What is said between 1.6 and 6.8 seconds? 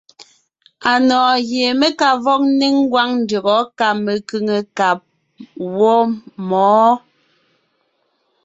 mé ka vɔg ńnéŋ ngwáŋ ndÿɔgɔ́ kà mekʉ̀ŋekab wɔ́ɔ mǒ.